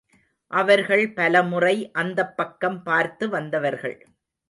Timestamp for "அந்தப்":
1.91-2.37